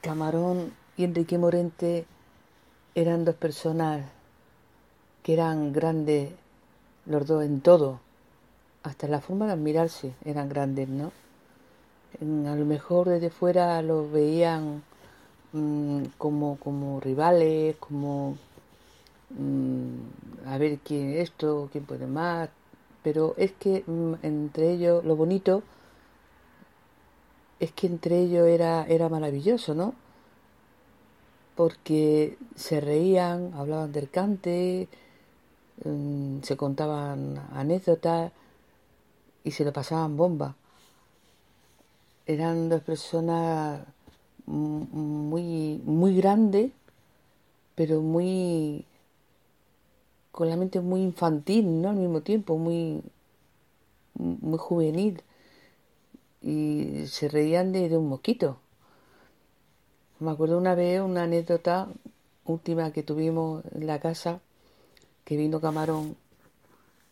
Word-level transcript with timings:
Camarón 0.00 0.72
y 0.96 1.04
Enrique 1.04 1.36
Morente 1.36 2.06
eran 2.94 3.24
dos 3.24 3.34
personas 3.34 4.06
que 5.22 5.34
eran 5.34 5.72
grandes 5.72 6.30
los 7.04 7.26
dos 7.26 7.44
en 7.44 7.60
todo, 7.60 8.00
hasta 8.82 9.08
la 9.08 9.20
forma 9.20 9.46
de 9.46 9.52
admirarse 9.52 10.14
eran 10.24 10.48
grandes, 10.48 10.88
¿no? 10.88 11.12
a 12.20 12.54
lo 12.56 12.64
mejor 12.64 13.08
desde 13.08 13.30
fuera 13.30 13.80
los 13.82 14.10
veían 14.10 14.82
mm, 15.52 16.04
como, 16.18 16.56
como 16.56 16.98
rivales, 17.00 17.76
como 17.76 18.36
mm, 19.30 20.48
a 20.48 20.58
ver 20.58 20.78
quién 20.78 21.12
esto, 21.12 21.68
quién 21.70 21.84
puede 21.84 22.06
más, 22.06 22.48
pero 23.02 23.34
es 23.36 23.52
que 23.52 23.84
mm, 23.86 24.14
entre 24.22 24.72
ellos 24.72 25.04
lo 25.04 25.14
bonito 25.14 25.62
es 27.60 27.72
que 27.72 27.86
entre 27.86 28.18
ellos 28.20 28.46
era, 28.48 28.86
era 28.86 29.08
maravilloso, 29.08 29.74
¿no? 29.74 29.94
Porque 31.54 32.38
se 32.56 32.80
reían, 32.80 33.52
hablaban 33.54 33.92
del 33.92 34.08
cante, 34.10 34.88
mm, 35.84 36.40
se 36.42 36.56
contaban 36.56 37.38
anécdotas 37.52 38.32
y 39.44 39.50
se 39.52 39.64
lo 39.64 39.72
pasaban 39.72 40.16
bomba. 40.16 40.56
Eran 42.26 42.70
dos 42.70 42.82
personas 42.82 43.82
muy, 44.46 45.82
muy 45.84 46.16
grandes, 46.16 46.72
pero 47.74 48.00
muy 48.00 48.86
con 50.32 50.48
la 50.48 50.56
mente 50.56 50.80
muy 50.80 51.02
infantil, 51.02 51.82
¿no? 51.82 51.90
Al 51.90 51.96
mismo 51.96 52.22
tiempo, 52.22 52.56
muy, 52.56 53.02
muy 54.14 54.58
juvenil 54.58 55.22
y 56.42 57.06
se 57.06 57.28
reían 57.28 57.72
de, 57.72 57.96
un 57.96 58.08
mosquito. 58.08 58.58
Me 60.18 60.30
acuerdo 60.30 60.58
una 60.58 60.74
vez 60.74 61.00
una 61.00 61.24
anécdota 61.24 61.88
última 62.44 62.92
que 62.92 63.02
tuvimos 63.02 63.64
en 63.72 63.86
la 63.86 64.00
casa, 64.00 64.40
que 65.24 65.36
vino 65.36 65.60
Camarón 65.60 66.16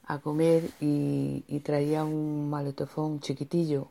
a 0.06 0.18
comer 0.18 0.70
y, 0.80 1.42
traía 1.60 2.04
un 2.04 2.48
maletofón 2.48 3.20
chiquitillo, 3.20 3.88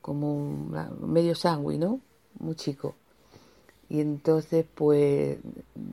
como 0.00 0.34
un 0.34 0.74
medio 1.12 1.34
sándwich, 1.34 1.78
¿no? 1.78 2.00
Muy 2.40 2.56
chico. 2.56 2.94
Y 3.88 4.00
entonces, 4.00 4.64
pues, 4.74 5.38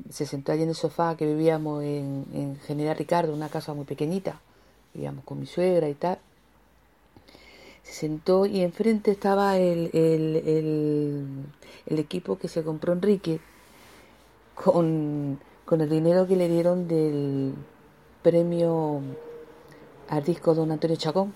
se 0.09 0.25
sentó 0.25 0.51
allí 0.51 0.63
en 0.63 0.69
el 0.69 0.75
sofá 0.75 1.15
que 1.17 1.25
vivíamos 1.25 1.83
en, 1.83 2.25
en 2.33 2.55
General 2.61 2.97
Ricardo, 2.97 3.33
una 3.33 3.49
casa 3.49 3.73
muy 3.73 3.85
pequeñita. 3.85 4.39
Vivíamos 4.93 5.23
con 5.25 5.39
mi 5.39 5.45
suegra 5.45 5.89
y 5.89 5.93
tal 5.95 6.17
se 7.89 8.01
sentó 8.01 8.45
y 8.45 8.61
enfrente 8.61 9.11
estaba 9.11 9.57
el, 9.57 9.89
el, 9.93 11.99
equipo 11.99 12.37
que 12.37 12.47
se 12.47 12.63
compró 12.63 12.93
Enrique 12.93 13.39
con, 14.55 15.39
con, 15.65 15.81
el 15.81 15.89
dinero 15.89 16.27
que 16.27 16.35
le 16.35 16.47
dieron 16.47 16.87
del 16.87 17.53
premio 18.21 19.01
al 20.07 20.23
disco 20.23 20.53
Don 20.53 20.71
Antonio 20.71 20.97
Chacón, 20.97 21.33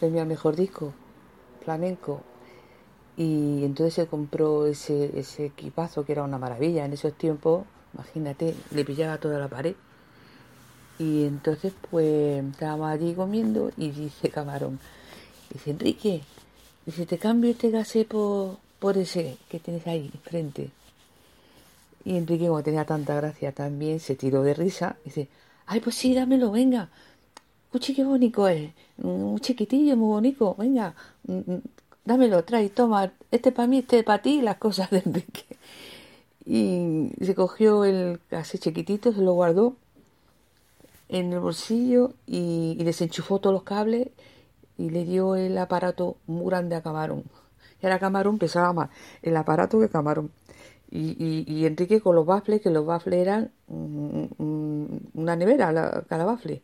premio 0.00 0.22
al 0.22 0.28
mejor 0.28 0.56
disco 0.56 0.92
flamenco. 1.62 2.20
Y 3.16 3.64
entonces 3.64 3.94
se 3.94 4.06
compró 4.06 4.66
ese, 4.66 5.18
ese 5.18 5.46
equipazo 5.46 6.04
que 6.04 6.12
era 6.12 6.24
una 6.24 6.38
maravilla 6.38 6.84
en 6.84 6.92
esos 6.92 7.14
tiempos, 7.14 7.64
imagínate, 7.94 8.54
le 8.72 8.84
pillaba 8.84 9.18
toda 9.18 9.38
la 9.38 9.48
pared. 9.48 9.76
Y 10.98 11.24
entonces 11.24 11.72
pues 11.90 12.44
estábamos 12.44 12.88
allí 12.88 13.14
comiendo 13.14 13.70
y 13.76 13.90
dice 13.90 14.30
Camarón, 14.30 14.78
dice 15.52 15.70
Enrique, 15.70 16.22
dice 16.86 17.04
te 17.04 17.18
cambio 17.18 17.50
este 17.50 17.70
gasé 17.70 18.04
por, 18.06 18.56
por 18.78 18.96
ese 18.96 19.36
que 19.48 19.58
tienes 19.58 19.86
ahí 19.86 20.10
enfrente. 20.14 20.70
Y 22.04 22.16
Enrique 22.16 22.46
como 22.46 22.62
tenía 22.62 22.84
tanta 22.86 23.14
gracia 23.16 23.52
también 23.52 24.00
se 24.00 24.14
tiró 24.16 24.42
de 24.42 24.54
risa 24.54 24.96
y 25.04 25.08
dice, 25.10 25.28
ay 25.66 25.80
pues 25.80 25.96
sí, 25.96 26.14
dámelo, 26.14 26.50
venga. 26.50 26.88
Uchi, 27.72 27.94
qué 27.94 28.04
bonito 28.04 28.48
es, 28.48 28.70
un 28.98 29.38
chiquitillo 29.40 29.96
muy 29.96 30.08
bonito, 30.08 30.54
venga, 30.58 30.94
mm, 31.24 31.32
mm, 31.52 31.62
dámelo, 32.04 32.42
trae, 32.44 32.70
toma, 32.70 33.12
este 33.30 33.52
para 33.52 33.68
mí, 33.68 33.78
este 33.78 34.02
para 34.02 34.22
ti, 34.22 34.40
las 34.40 34.56
cosas 34.56 34.90
de 34.90 35.02
Enrique. 35.04 35.44
Y 36.46 37.10
se 37.24 37.34
cogió 37.34 37.84
el 37.84 38.20
así 38.30 38.58
chiquitito, 38.58 39.12
se 39.12 39.20
lo 39.20 39.32
guardó 39.34 39.76
en 41.08 41.32
el 41.32 41.40
bolsillo 41.40 42.14
y, 42.26 42.82
desenchufó 42.84 43.38
todos 43.38 43.54
los 43.54 43.62
cables 43.62 44.08
y 44.78 44.90
le 44.90 45.04
dio 45.04 45.36
el 45.36 45.56
aparato 45.58 46.16
muy 46.26 46.46
grande 46.46 46.76
a 46.76 46.82
Camarón. 46.82 47.24
Era 47.80 47.98
Camarón, 47.98 48.38
pesaba 48.38 48.72
más 48.72 48.90
el 49.22 49.36
aparato 49.36 49.80
que 49.80 49.88
Camarón. 49.88 50.30
Y, 50.90 51.44
y, 51.46 51.66
Enrique 51.66 52.00
con 52.00 52.14
los 52.14 52.26
bafles, 52.26 52.60
que 52.60 52.70
los 52.70 52.86
bafles 52.86 53.20
eran 53.20 53.50
una 53.68 55.36
nevera, 55.36 56.04
cada 56.08 56.24
bafle. 56.24 56.62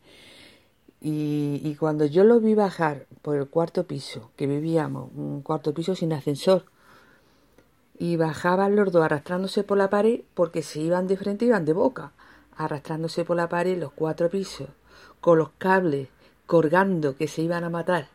Y, 1.01 1.75
cuando 1.79 2.05
yo 2.05 2.23
lo 2.23 2.39
vi 2.39 2.55
bajar 2.55 3.07
por 3.21 3.35
el 3.35 3.47
cuarto 3.49 3.85
piso, 3.85 4.31
que 4.37 4.47
vivíamos, 4.47 5.11
un 5.15 5.41
cuarto 5.41 5.73
piso 5.73 5.95
sin 5.95 6.13
ascensor, 6.13 6.65
y 7.99 8.15
bajaban 8.15 8.75
los 8.75 8.91
dos 8.91 9.03
arrastrándose 9.03 9.63
por 9.63 9.77
la 9.77 9.89
pared 9.89 10.21
porque 10.33 10.63
se 10.63 10.81
iban 10.81 11.07
de 11.07 11.15
frente 11.15 11.45
iban 11.45 11.63
de 11.63 11.73
boca 11.73 12.11
arrastrándose 12.57 13.25
por 13.25 13.37
la 13.37 13.49
pared 13.49 13.77
los 13.77 13.91
cuatro 13.91 14.29
pisos, 14.29 14.69
con 15.21 15.37
los 15.37 15.49
cables 15.57 16.09
colgando 16.45 17.15
que 17.15 17.27
se 17.27 17.41
iban 17.41 17.63
a 17.63 17.69
matar. 17.69 18.07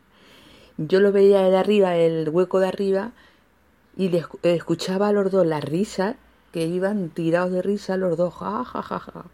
Yo 0.77 0.99
lo 0.99 1.11
veía 1.11 1.41
de 1.41 1.57
arriba, 1.57 1.95
el 1.95 2.29
hueco 2.29 2.59
de 2.59 2.67
arriba, 2.67 3.11
y 3.97 4.09
escuchaba 4.43 5.09
a 5.09 5.11
los 5.11 5.31
dos 5.31 5.45
las 5.45 5.63
risas, 5.63 6.15
que 6.53 6.65
iban 6.65 7.09
tirados 7.09 7.51
de 7.51 7.61
risa 7.61 7.97
los 7.97 8.17
dos, 8.17 8.33
ja, 8.35 8.63
ja, 8.63 8.81
ja, 8.81 8.99
ja. 8.99 9.25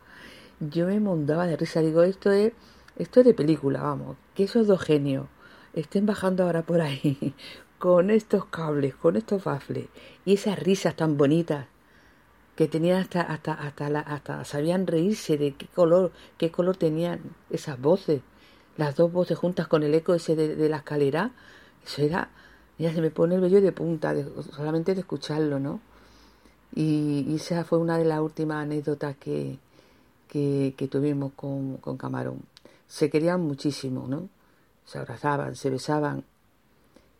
Yo 0.59 0.87
me 0.87 0.99
montaba 0.99 1.45
de 1.47 1.55
risa, 1.55 1.81
digo, 1.81 2.03
esto 2.03 2.31
es, 2.31 2.53
esto 2.97 3.19
es 3.19 3.25
de 3.25 3.33
película, 3.33 3.83
vamos, 3.83 4.17
que 4.33 4.45
esos 4.45 4.67
dos 4.67 4.81
genios 4.81 5.27
estén 5.73 6.05
bajando 6.05 6.43
ahora 6.43 6.63
por 6.63 6.81
ahí, 6.81 7.35
con 7.77 8.09
estos 8.09 8.45
cables, 8.45 8.95
con 8.95 9.15
estos 9.15 9.43
bafles, 9.43 9.87
y 10.25 10.33
esas 10.33 10.57
risas 10.57 10.95
tan 10.95 11.17
bonitas, 11.17 11.67
que 12.55 12.67
tenían 12.67 13.01
hasta 13.01 13.21
hasta 13.21 13.53
hasta 13.53 13.89
la, 13.89 13.99
hasta 13.99 14.45
sabían 14.45 14.87
reírse 14.87 15.37
de 15.37 15.53
qué 15.53 15.67
color 15.67 16.11
qué 16.37 16.51
color 16.51 16.77
tenían 16.77 17.19
esas 17.49 17.79
voces. 17.79 18.21
Las 18.77 18.95
dos 18.95 19.11
voces 19.11 19.37
juntas 19.37 19.67
con 19.67 19.83
el 19.83 19.93
eco 19.93 20.13
ese 20.13 20.35
de, 20.35 20.69
la 20.69 20.77
escalera 20.77 21.31
eso 21.85 22.01
era 22.01 22.29
ya 22.77 22.93
se 22.93 23.01
me 23.01 23.11
pone 23.11 23.35
el 23.35 23.41
vello 23.41 23.61
de 23.61 23.71
punta 23.71 24.13
solamente 24.55 24.93
de 24.93 25.01
escucharlo 25.01 25.59
no 25.59 25.79
y, 26.73 27.35
esa 27.35 27.63
fue 27.63 27.77
una 27.77 27.97
de 27.97 28.05
las 28.05 28.19
últimas 28.19 28.63
anécdotas 28.63 29.15
que, 29.15 29.57
que, 30.27 30.89
tuvimos 30.91 31.31
con, 31.33 31.77
con 31.77 31.95
Camarón. 31.95 32.41
Se 32.87 33.09
querían 33.09 33.41
muchísimo 33.41 34.07
no 34.07 34.29
se 34.85 34.99
abrazaban 34.99 35.55
se 35.55 35.69
besaban 35.69 36.23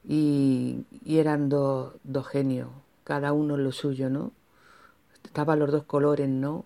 y, 0.08 0.86
y 1.04 1.18
eran 1.20 1.50
dos, 1.50 1.94
dos 2.04 2.28
genios 2.28 2.70
cada 3.04 3.34
uno 3.34 3.58
lo 3.58 3.72
suyo 3.72 4.10
no 4.10 4.32
estaban 5.26 5.60
los 5.60 5.72
dos 5.72 5.84
colores, 5.84 6.30
¿no? 6.30 6.66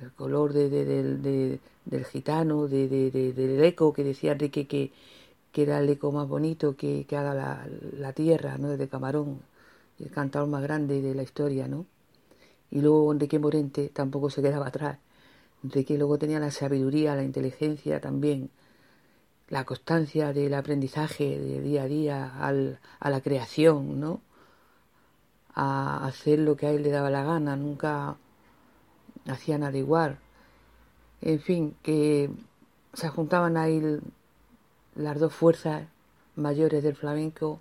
El 0.00 0.12
color 0.12 0.52
de, 0.52 0.68
del 1.84 2.04
gitano, 2.06 2.66
de, 2.68 2.88
del 2.88 3.64
eco 3.64 3.92
que 3.92 4.04
decía 4.04 4.32
Enrique 4.32 4.66
que, 4.66 4.92
que 5.52 5.62
era 5.62 5.78
el 5.78 5.88
eco 5.88 6.12
más 6.12 6.28
bonito 6.28 6.76
que, 6.76 7.06
que 7.08 7.16
haga 7.16 7.34
la, 7.34 7.66
la, 7.98 8.12
tierra, 8.12 8.58
¿no? 8.58 8.68
Desde 8.70 8.88
Camarón, 8.88 9.40
el 10.00 10.10
cantador 10.10 10.48
más 10.48 10.62
grande 10.62 11.00
de 11.00 11.14
la 11.14 11.22
historia, 11.22 11.68
¿no? 11.68 11.86
Y 12.70 12.80
luego 12.80 13.12
Enrique 13.12 13.38
Morente 13.38 13.88
tampoco 13.90 14.30
se 14.30 14.42
quedaba 14.42 14.66
atrás. 14.66 14.98
Enrique 15.62 15.96
luego 15.96 16.18
tenía 16.18 16.40
la 16.40 16.50
sabiduría, 16.50 17.14
la 17.14 17.22
inteligencia 17.22 18.00
también, 18.00 18.50
la 19.48 19.64
constancia 19.64 20.32
del 20.32 20.54
aprendizaje 20.54 21.38
de 21.38 21.60
día 21.60 21.84
a 21.84 21.86
día 21.86 22.38
al, 22.40 22.80
a 23.00 23.10
la 23.10 23.20
creación, 23.20 24.00
¿no? 24.00 24.20
A 25.54 26.04
hacer 26.06 26.38
lo 26.38 26.56
que 26.56 26.66
a 26.66 26.70
él 26.70 26.82
le 26.82 26.90
daba 26.90 27.10
la 27.10 27.24
gana, 27.24 27.56
nunca 27.56 28.16
hacía 29.26 29.58
nada 29.58 29.76
igual. 29.76 30.18
En 31.20 31.40
fin, 31.40 31.76
que 31.82 32.30
se 32.92 33.08
juntaban 33.08 33.56
ahí 33.56 34.00
las 34.94 35.18
dos 35.18 35.32
fuerzas 35.32 35.84
mayores 36.36 36.82
del 36.82 36.96
flamenco 36.96 37.60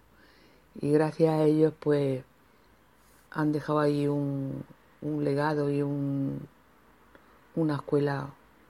y 0.82 0.92
gracias 0.92 1.34
a 1.34 1.44
ellos 1.44 1.74
pues 1.80 2.24
han 3.32 3.52
dejado 3.52 3.80
ahí 3.80 4.08
un, 4.08 4.64
un 5.02 5.24
legado 5.24 5.70
y 5.70 5.82
un, 5.82 6.48
una 7.56 7.76
escuela 7.76 8.30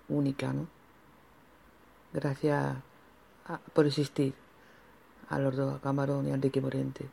única, 0.10 0.54
¿no? 0.54 0.68
Gracias 2.14 2.76
por 3.74 3.88
existir 3.88 4.34
a 5.30 5.40
los 5.40 5.56
dos, 5.56 5.76
a 5.76 5.80
Camarón 5.80 6.28
y 6.28 6.32
a 6.32 6.36
Enrique 6.36 6.62
Morente. 6.62 7.10